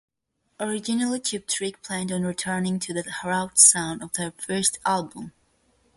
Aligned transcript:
Originally, 0.59 1.19
Cheap 1.19 1.45
Trick 1.47 1.83
planned 1.83 2.11
on 2.11 2.23
returning 2.23 2.79
to 2.79 2.91
the 2.91 3.03
rough 3.23 3.55
sound 3.55 4.01
of 4.01 4.11
their 4.13 4.31
first 4.31 4.79
album. 4.83 5.31